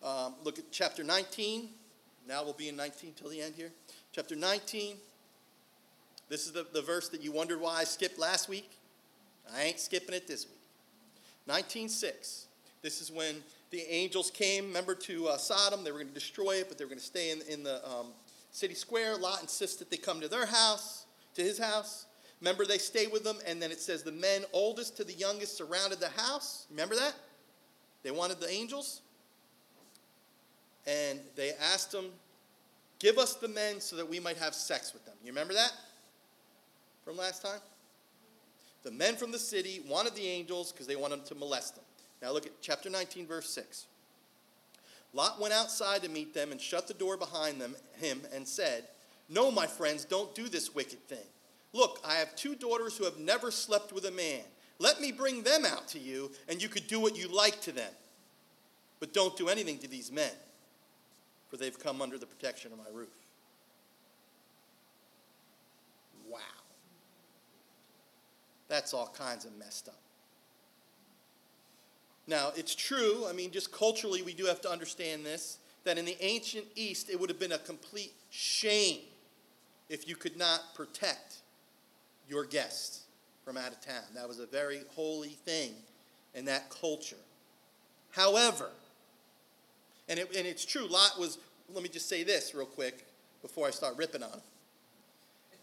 [0.03, 1.69] Um, look at chapter 19.
[2.29, 3.71] Now we'll be in 19 till the end here.
[4.13, 4.97] Chapter 19.
[6.29, 8.71] This is the, the verse that you wondered why I skipped last week.
[9.55, 10.59] I ain't skipping it this week.
[11.49, 12.45] 19.6.
[12.83, 13.37] This is when
[13.71, 15.85] the angels came, remember, to uh, Sodom.
[15.85, 17.87] They were going to destroy it, but they were going to stay in, in the
[17.89, 18.07] um,
[18.55, 19.17] city square.
[19.17, 22.07] Lot insists that they come to their house, to his house.
[22.41, 25.57] Remember, they stay with them, and then it says the men, oldest to the youngest,
[25.57, 26.67] surrounded the house.
[26.71, 27.15] Remember that?
[28.03, 29.01] They wanted the angels.
[30.87, 32.07] And they asked them,
[33.01, 35.15] Give us the men so that we might have sex with them.
[35.23, 35.73] You remember that
[37.05, 37.61] from last time?
[38.83, 41.85] The men from the city wanted the angels because they wanted to molest them.
[42.23, 43.87] Now look at chapter 19, verse 6.
[45.15, 48.85] Lot went outside to meet them and shut the door behind them, him and said,
[49.29, 51.27] No, my friends, don't do this wicked thing.
[51.73, 54.43] Look, I have two daughters who have never slept with a man.
[54.81, 57.73] Let me bring them out to you, and you could do what you like to
[57.73, 57.93] them.
[58.99, 60.33] But don't do anything to these men,
[61.49, 63.09] for they've come under the protection of my roof.
[66.29, 66.39] Wow.
[68.69, 70.04] That's all kinds of messed up.
[72.27, 76.05] Now, it's true, I mean, just culturally, we do have to understand this, that in
[76.05, 79.01] the ancient East, it would have been a complete shame
[79.91, 81.37] if you could not protect
[82.29, 83.03] your guests
[83.45, 84.05] from out of town.
[84.15, 85.73] That was a very holy thing
[86.35, 87.17] in that culture.
[88.11, 88.71] However,
[90.09, 91.39] and, it, and it's true, Lot was,
[91.73, 93.05] let me just say this real quick
[93.43, 94.41] before I start ripping on him.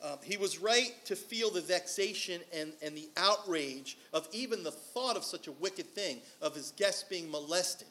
[0.03, 4.71] Um, he was right to feel the vexation and, and the outrage of even the
[4.71, 7.87] thought of such a wicked thing, of his guests being molested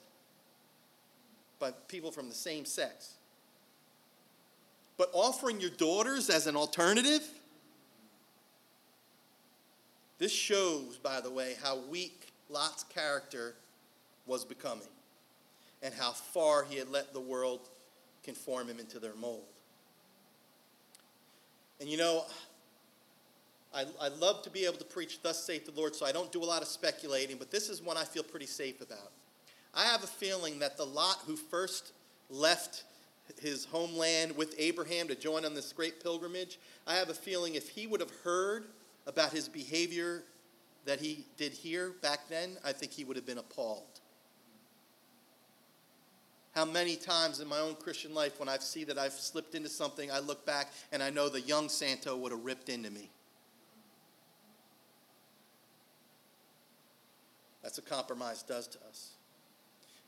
[1.61, 3.14] by people from the same sex.
[4.96, 7.23] But offering your daughters as an alternative,
[10.18, 13.55] this shows, by the way, how weak Lot's character
[14.27, 14.88] was becoming
[15.83, 17.61] and how far he had let the world
[18.25, 19.44] conform him into their mold.
[21.81, 22.25] And you know,
[23.75, 26.31] I, I love to be able to preach, Thus saith the Lord, so I don't
[26.31, 29.11] do a lot of speculating, but this is one I feel pretty safe about.
[29.75, 31.93] I have a feeling that the Lot who first
[32.29, 32.85] left
[33.40, 37.69] his homeland with Abraham to join on this great pilgrimage, I have a feeling if
[37.69, 38.64] he would have heard
[39.07, 40.25] about his behavior
[40.85, 43.89] that he did here back then, I think he would have been appalled.
[46.53, 49.69] How many times in my own Christian life, when I see that I've slipped into
[49.69, 53.09] something, I look back and I know the young Santo would have ripped into me.
[57.63, 59.11] That's what compromise does to us.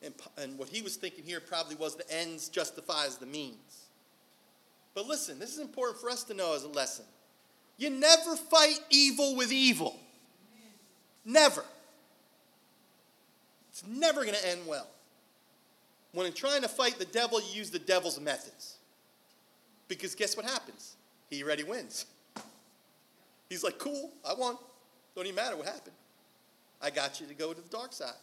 [0.02, 3.86] And, and what he was thinking here probably was the ends justifies the means.
[4.94, 7.04] But listen, this is important for us to know as a lesson.
[7.78, 9.98] You never fight evil with evil.
[11.24, 11.64] Never.
[13.70, 14.88] It's never going to end well.
[16.12, 18.76] When in trying to fight the devil, you use the devil's methods.
[19.88, 20.96] Because guess what happens?
[21.30, 22.06] He already wins.
[23.48, 24.56] He's like, cool, I won.
[25.14, 25.96] Don't even matter what happened.
[26.80, 28.14] I got you to go to the dark side.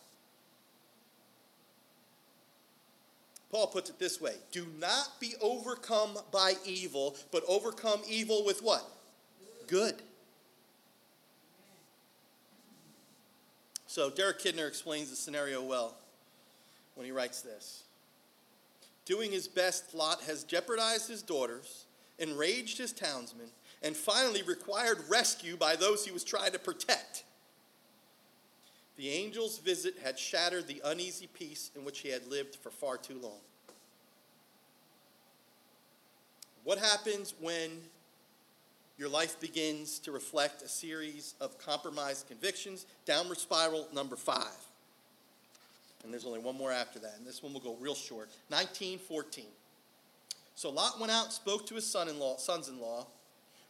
[3.49, 8.61] Paul puts it this way Do not be overcome by evil, but overcome evil with
[8.61, 8.85] what?
[9.67, 9.95] Good.
[13.87, 15.95] So, Derek Kidner explains the scenario well
[16.99, 17.83] when he writes this.
[19.05, 21.85] Doing his best, Lot has jeopardized his daughters,
[22.19, 23.47] enraged his townsmen,
[23.81, 27.23] and finally required rescue by those he was trying to protect.
[28.97, 32.97] The angel's visit had shattered the uneasy peace in which he had lived for far
[32.97, 33.39] too long.
[36.65, 37.69] What happens when
[38.97, 42.85] your life begins to reflect a series of compromised convictions?
[43.05, 44.68] Downward spiral number five.
[46.03, 48.29] And there's only one more after that, and this one will go real short.
[48.49, 49.45] 1914.
[50.55, 53.07] So Lot went out and spoke to his son-in-law, sons-in-law,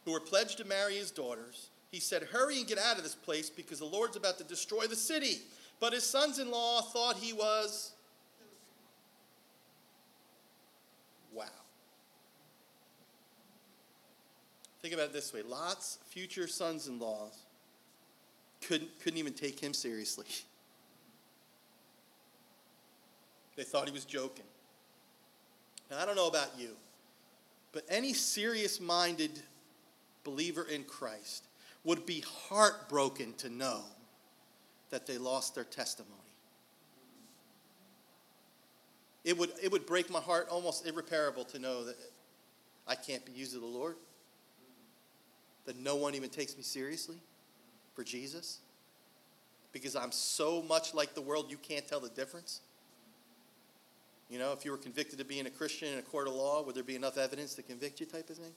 [0.04, 3.14] who were pledged to marry his daughters he said, Hurry and get out of this
[3.14, 5.38] place because the Lord's about to destroy the city.
[5.80, 7.92] But his sons in law thought he was.
[11.32, 11.46] Wow.
[14.82, 17.42] Think about it this way Lot's future sons in laws
[18.60, 20.26] couldn't, couldn't even take him seriously.
[23.56, 24.44] They thought he was joking.
[25.90, 26.70] Now, I don't know about you,
[27.72, 29.42] but any serious minded
[30.24, 31.46] believer in Christ
[31.84, 33.82] would be heartbroken to know
[34.90, 36.16] that they lost their testimony.
[39.24, 41.96] It would, it would break my heart almost irreparable to know that
[42.86, 43.96] I can't be used of the Lord,
[45.66, 47.18] that no one even takes me seriously
[47.94, 48.60] for Jesus,
[49.72, 52.60] because I'm so much like the world you can't tell the difference.
[54.30, 56.62] You know, if you were convicted of being a Christian in a court of law,
[56.62, 58.52] would there be enough evidence to convict you, type of thing?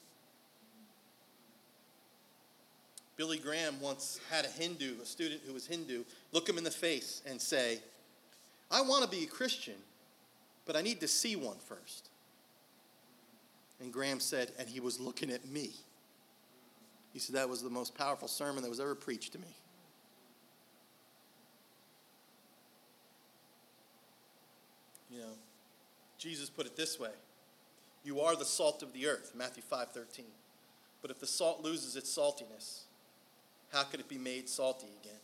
[3.17, 6.71] Billy Graham once had a Hindu, a student who was Hindu, look him in the
[6.71, 7.79] face and say,
[8.71, 9.75] I want to be a Christian,
[10.65, 12.09] but I need to see one first.
[13.79, 15.71] And Graham said, and he was looking at me.
[17.13, 19.55] He said, that was the most powerful sermon that was ever preached to me.
[25.11, 25.33] You know,
[26.23, 27.09] Jesus put it this way
[28.05, 30.25] You are the salt of the earth, Matthew 5 13.
[31.01, 32.83] But if the salt loses its saltiness,
[33.73, 35.19] how could it be made salty again?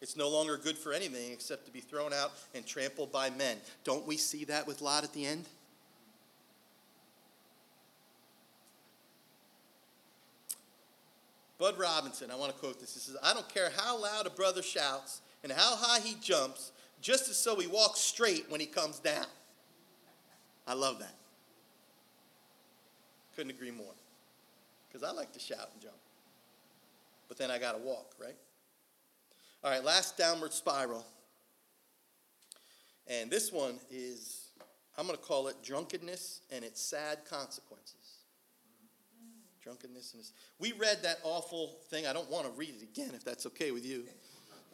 [0.00, 3.58] It's no longer good for anything except to be thrown out and trampled by men.
[3.84, 5.44] Don't we see that with Lot at the end?
[11.58, 12.94] Bud Robinson, I want to quote this.
[12.94, 16.72] He says, I don't care how loud a brother shouts and how high he jumps,
[17.02, 19.26] just as so he walks straight when he comes down.
[20.66, 21.14] I love that.
[23.36, 23.86] Couldn't agree more.
[24.88, 25.94] Because I like to shout and jump
[27.28, 28.36] but then I got to walk, right?
[29.62, 31.04] All right, last downward spiral.
[33.06, 34.48] And this one is,
[34.96, 38.18] I'm going to call it drunkenness and its sad consequences.
[39.62, 40.32] Drunkenness and its.
[40.58, 42.06] We read that awful thing.
[42.06, 44.04] I don't want to read it again if that's okay with you.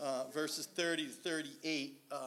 [0.01, 2.01] Uh, verses 30 to 38.
[2.11, 2.21] Um,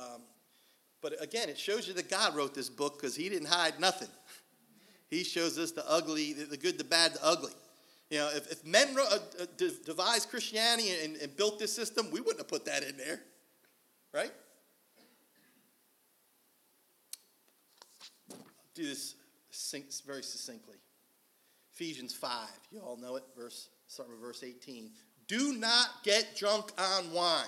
[1.04, 4.08] but again, it shows you that God wrote this book because he didn't hide nothing.
[5.10, 7.52] He shows us the ugly, the good, the bad, the ugly.
[8.10, 9.46] You know, if, if men uh, uh
[9.86, 13.20] devised Christianity and, and built this system, we wouldn't have put that in there,
[14.14, 14.32] right?
[18.32, 18.38] I'll
[18.74, 19.16] do this
[20.06, 20.78] very succinctly.
[21.74, 24.90] Ephesians 5, you all know it, verse, start with verse 18.
[25.28, 27.46] Do not get drunk on wine.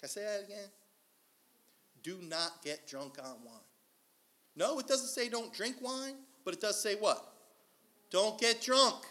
[0.00, 0.68] Can I say that again?
[2.04, 3.56] Do not get drunk on wine.
[4.54, 7.26] No, it doesn't say don't drink wine, but it does say what?
[8.10, 9.02] Don't get drunk,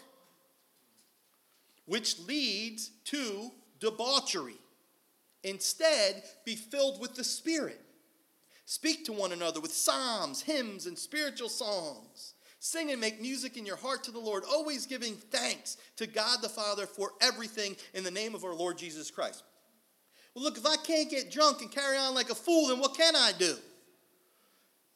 [1.84, 4.56] which leads to debauchery.
[5.42, 7.80] Instead, be filled with the Spirit.
[8.64, 12.32] Speak to one another with psalms, hymns, and spiritual songs.
[12.60, 16.38] Sing and make music in your heart to the Lord, always giving thanks to God
[16.40, 19.42] the Father for everything in the name of our Lord Jesus Christ.
[20.34, 22.96] Well, look, if I can't get drunk and carry on like a fool, then what
[22.96, 23.54] can I do?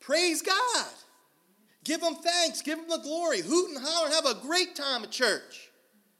[0.00, 0.86] Praise God.
[1.84, 2.60] Give him thanks.
[2.62, 3.40] Give him the glory.
[3.40, 5.70] Hoot and holler have a great time at church.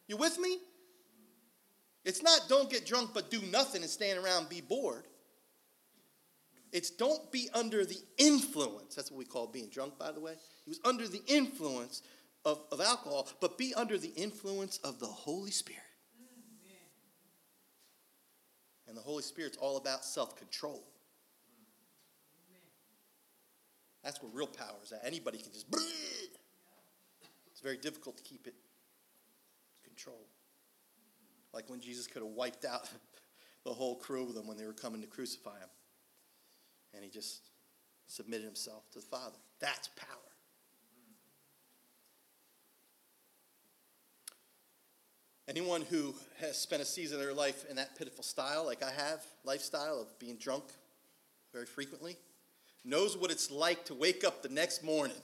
[0.06, 0.58] You with me?
[2.04, 5.04] It's not don't get drunk but do nothing and stand around and be bored.
[6.72, 8.94] It's don't be under the influence.
[8.94, 10.34] That's what we call being drunk, by the way.
[10.64, 12.02] He was under the influence
[12.44, 15.82] of, of alcohol, but be under the influence of the Holy Spirit.
[18.88, 20.82] And the Holy Spirit's all about self control.
[24.02, 25.02] That's where real power is at.
[25.04, 25.66] Anybody can just.
[27.50, 28.54] It's very difficult to keep it
[29.82, 30.28] controlled.
[31.52, 32.88] Like when Jesus could have wiped out
[33.64, 35.68] the whole crew of them when they were coming to crucify him.
[36.94, 37.50] And he just
[38.06, 39.34] submitted himself to the Father.
[39.58, 40.27] That's power.
[45.48, 48.90] Anyone who has spent a season of their life in that pitiful style, like I
[48.90, 50.64] have, lifestyle of being drunk
[51.54, 52.16] very frequently,
[52.84, 55.16] knows what it's like to wake up the next morning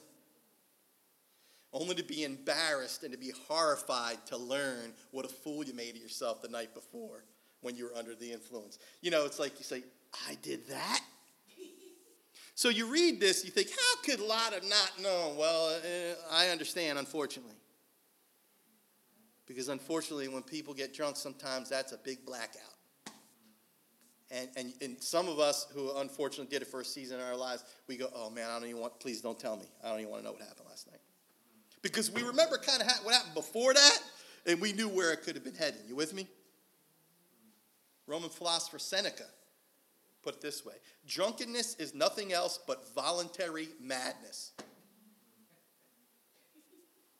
[1.75, 5.95] only to be embarrassed and to be horrified to learn what a fool you made
[5.95, 7.25] of yourself the night before
[7.61, 8.79] when you were under the influence.
[9.01, 9.83] You know, it's like you say,
[10.27, 11.01] I did that?
[12.55, 15.35] So you read this, you think, how could Lot have not known?
[15.35, 17.55] Well, uh, I understand, unfortunately.
[19.47, 22.61] Because unfortunately, when people get drunk, sometimes that's a big blackout.
[24.31, 27.35] And, and, and some of us who unfortunately did it for a season in our
[27.35, 29.65] lives, we go, oh man, I don't even want, please don't tell me.
[29.83, 30.99] I don't even want to know what happened last night.
[31.83, 33.99] Because we remember kind of what happened before that,
[34.47, 35.81] and we knew where it could have been heading.
[35.87, 36.27] You with me?
[38.07, 39.25] Roman philosopher Seneca
[40.23, 40.73] put it this way
[41.07, 44.51] drunkenness is nothing else but voluntary madness.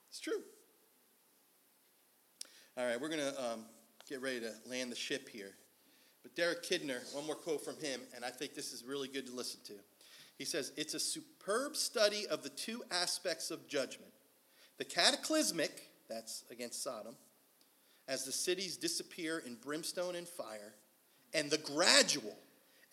[0.10, 0.42] It's true.
[2.78, 3.62] All right, we're going to um,
[4.10, 5.52] get ready to land the ship here.
[6.24, 9.26] But Derek Kidner, one more quote from him, and I think this is really good
[9.28, 9.76] to listen to.
[10.38, 14.12] He says, It's a superb study of the two aspects of judgment
[14.78, 17.16] the cataclysmic, that's against Sodom,
[18.10, 20.74] as the cities disappear in brimstone and fire,
[21.34, 22.36] and the gradual,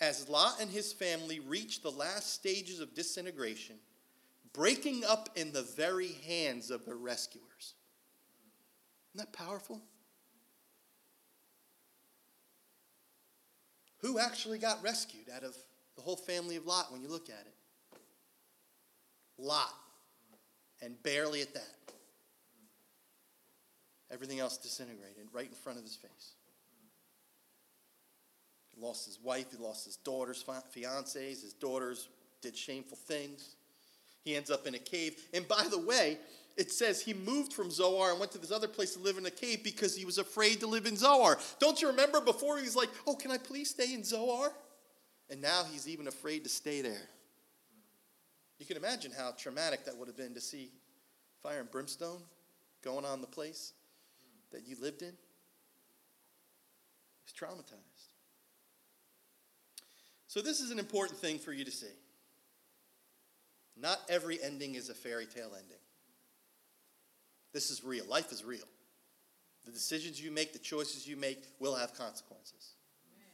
[0.00, 3.76] as Lot and his family reach the last stages of disintegration,
[4.52, 7.74] breaking up in the very hands of their rescuers.
[9.14, 9.80] Isn't that powerful?
[13.98, 15.54] Who actually got rescued out of
[15.96, 18.00] the whole family of Lot when you look at it?
[19.38, 19.72] Lot.
[20.80, 21.74] And barely at that.
[24.10, 26.34] Everything else disintegrated right in front of his face.
[28.74, 32.08] He lost his wife, he lost his daughters, fiancés, his daughters
[32.40, 33.56] did shameful things.
[34.24, 35.16] He ends up in a cave.
[35.34, 36.18] And by the way,
[36.56, 39.26] it says he moved from Zoar and went to this other place to live in
[39.26, 41.38] a cave because he was afraid to live in Zoar.
[41.58, 44.52] Don't you remember before he was like, Oh, can I please stay in Zoar?
[45.30, 47.08] And now he's even afraid to stay there.
[48.58, 50.70] You can imagine how traumatic that would have been to see
[51.42, 52.22] fire and brimstone
[52.82, 53.72] going on the place
[54.52, 55.12] that you lived in.
[57.24, 58.12] He's traumatized.
[60.28, 61.92] So, this is an important thing for you to see.
[63.76, 65.81] Not every ending is a fairy tale ending.
[67.52, 68.06] This is real.
[68.06, 68.66] Life is real.
[69.64, 72.74] The decisions you make, the choices you make will have consequences.
[73.14, 73.32] Amen.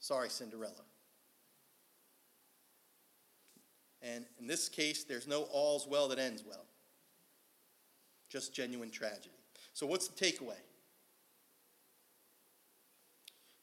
[0.00, 0.72] Sorry, Cinderella.
[4.00, 6.64] And in this case, there's no all's well that ends well,
[8.28, 9.30] just genuine tragedy.
[9.74, 10.58] So, what's the takeaway?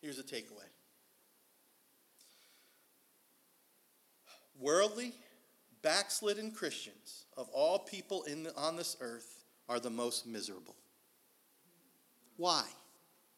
[0.01, 0.69] Here's the takeaway
[4.59, 5.13] worldly,
[5.81, 10.75] backslidden Christians of all people in the, on this earth are the most miserable.
[12.37, 12.63] Why?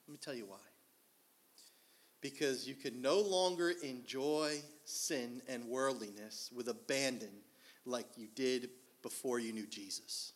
[0.08, 0.58] Let me tell you why.
[2.22, 7.32] Because you can no longer enjoy sin and worldliness with abandon
[7.86, 8.70] like you did
[9.02, 10.34] before you knew Jesus.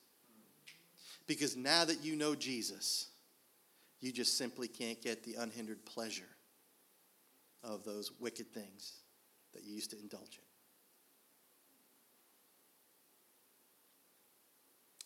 [1.27, 3.09] Because now that you know Jesus,
[3.99, 6.23] you just simply can't get the unhindered pleasure
[7.63, 8.99] of those wicked things
[9.53, 10.44] that you used to indulge in.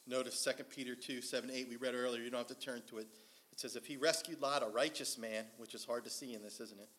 [0.10, 2.98] Notice 2 Peter 2 7 8, we read earlier, you don't have to turn to
[2.98, 3.08] it.
[3.52, 6.42] It says, If he rescued Lot, a righteous man, which is hard to see in
[6.42, 6.90] this, isn't it?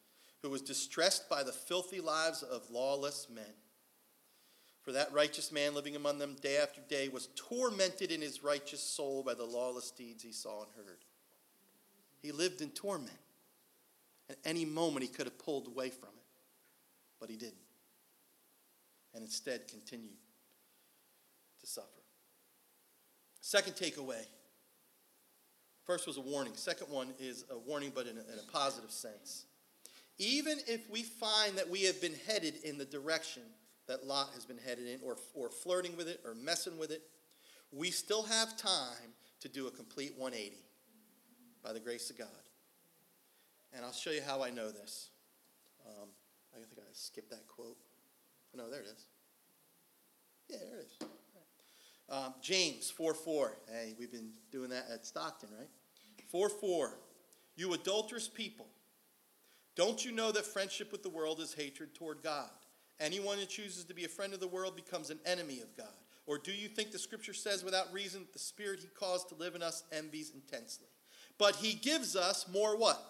[0.42, 3.52] Who was distressed by the filthy lives of lawless men
[4.82, 8.82] for that righteous man living among them day after day was tormented in his righteous
[8.82, 11.04] soul by the lawless deeds he saw and heard.
[12.22, 13.10] He lived in torment.
[14.30, 16.24] At any moment, he could have pulled away from it,
[17.18, 17.56] but he didn't.
[19.12, 20.18] And instead continued
[21.60, 21.99] to suffer.
[23.40, 24.24] Second takeaway.
[25.84, 26.52] First was a warning.
[26.54, 29.46] Second one is a warning, but in a, in a positive sense.
[30.18, 33.42] Even if we find that we have been headed in the direction
[33.88, 37.02] that Lot has been headed in, or, or flirting with it, or messing with it,
[37.72, 40.56] we still have time to do a complete 180
[41.64, 42.28] by the grace of God.
[43.72, 45.10] And I'll show you how I know this.
[45.86, 46.08] Um,
[46.54, 47.76] I think I skipped that quote.
[48.54, 49.04] No, there it is.
[50.48, 51.08] Yeah, there it is.
[52.10, 53.56] Um, James 4 4.
[53.70, 55.68] Hey, we've been doing that at Stockton, right?
[56.30, 56.98] 4 4.
[57.56, 58.66] You adulterous people,
[59.76, 62.50] don't you know that friendship with the world is hatred toward God?
[62.98, 65.86] Anyone who chooses to be a friend of the world becomes an enemy of God.
[66.26, 69.34] Or do you think the scripture says without reason that the spirit he caused to
[69.34, 70.88] live in us envies intensely?
[71.38, 73.02] But he gives us more what?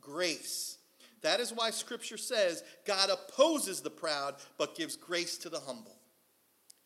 [0.00, 0.78] Grace.
[1.22, 5.96] That is why scripture says God opposes the proud but gives grace to the humble.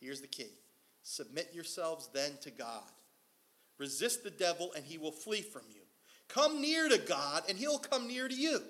[0.00, 0.50] Here's the key
[1.04, 2.82] Submit yourselves then to God.
[3.78, 5.82] Resist the devil, and he will flee from you.
[6.28, 8.60] Come near to God, and he'll come near to you.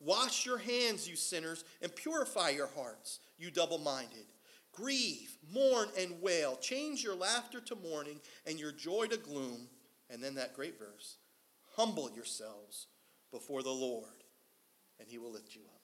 [0.00, 4.24] Wash your hands, you sinners, and purify your hearts, you double minded.
[4.72, 6.56] Grieve, mourn, and wail.
[6.56, 9.68] Change your laughter to mourning and your joy to gloom.
[10.10, 11.16] And then that great verse
[11.76, 12.86] Humble yourselves
[13.30, 14.24] before the Lord,
[14.98, 15.82] and he will lift you up.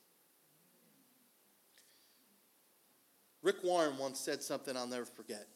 [3.43, 5.49] Rick Warren once said something I'll never forget.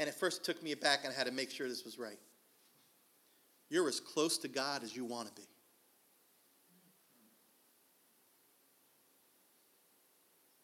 [0.00, 2.18] And at first took me aback and I had to make sure this was right.
[3.68, 5.46] You're as close to God as you want to be.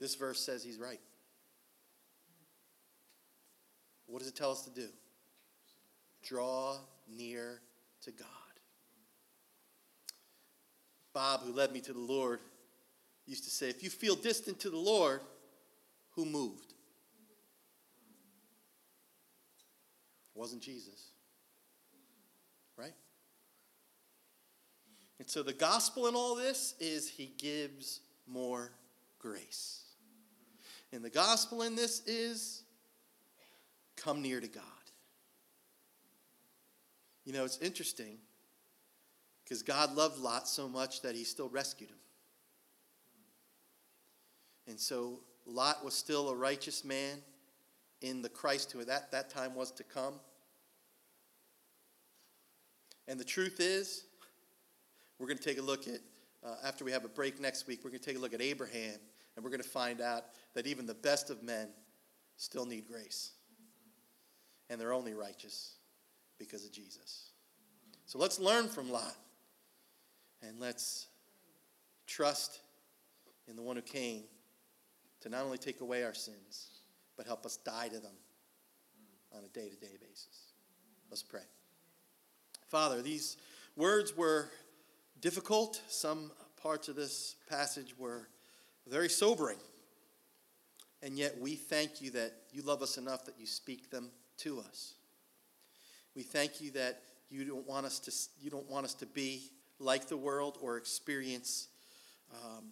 [0.01, 1.01] This verse says he's right.
[4.07, 4.89] What does it tell us to do?
[6.23, 7.61] Draw near
[8.05, 8.29] to God.
[11.13, 12.41] Bob, who led me to the Lord,
[13.27, 15.21] used to say, if you feel distant to the Lord,
[16.13, 16.63] who moved?
[16.63, 16.73] It
[20.37, 21.11] wasn't Jesus.
[22.77, 22.95] Right?
[25.19, 28.73] And so the gospel in all this is he gives more
[29.19, 29.83] grace.
[30.93, 32.63] And the gospel in this is
[33.97, 34.63] come near to God.
[37.25, 38.19] You know, it's interesting
[39.43, 41.97] because God loved Lot so much that he still rescued him.
[44.69, 47.19] And so Lot was still a righteous man
[48.07, 50.15] in the Christ who at that, that time was to come.
[53.09, 54.05] And the truth is,
[55.19, 56.01] we're going to take a look at,
[56.45, 58.43] uh, after we have a break next week, we're going to take a look at
[58.43, 58.95] Abraham,
[59.35, 61.69] and we're going to find out that even the best of men
[62.37, 63.33] still need grace.
[64.71, 65.75] And they're only righteous
[66.39, 67.31] because of Jesus.
[68.05, 69.17] So let's learn from Lot,
[70.43, 71.07] and let's
[72.07, 72.61] trust
[73.49, 74.25] in the one who came
[75.21, 76.76] to not only take away our sins,
[77.17, 78.15] but help us die to them
[79.37, 80.53] on a day to day basis.
[81.11, 81.41] Let's pray.
[82.69, 83.37] Father, these
[83.77, 84.51] words were
[85.21, 85.81] difficult.
[85.89, 88.29] Some parts of this passage were
[88.89, 89.59] very sobering.
[91.03, 94.61] And yet we thank you that you love us enough that you speak them to
[94.61, 94.95] us.
[96.15, 99.51] We thank you that you don't want us to, you don't want us to be
[99.79, 101.69] like the world or experience
[102.33, 102.65] um,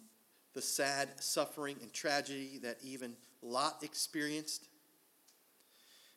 [0.53, 3.13] the sad suffering and tragedy that even
[3.45, 4.67] Lot experienced.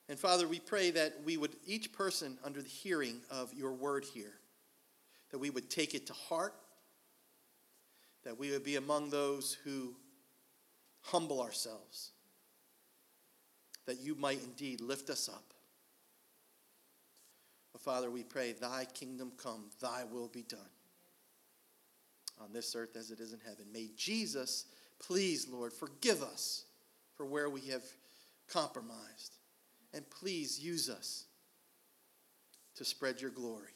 [0.09, 4.05] And Father, we pray that we would, each person under the hearing of your word
[4.15, 4.33] here,
[5.31, 6.55] that we would take it to heart,
[8.25, 9.95] that we would be among those who
[11.03, 12.13] humble ourselves,
[13.87, 15.53] that you might indeed lift us up.
[17.73, 20.61] But Father, we pray, Thy kingdom come, Thy will be done
[22.41, 23.67] on this earth as it is in heaven.
[23.71, 24.65] May Jesus,
[24.99, 26.65] please, Lord, forgive us
[27.19, 27.83] for where we have
[28.49, 29.37] compromised.
[29.93, 31.25] And please use us
[32.77, 33.73] to spread your glory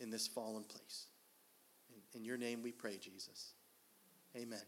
[0.00, 1.06] in this fallen place.
[1.90, 3.52] In, in your name we pray, Jesus.
[4.34, 4.62] Amen.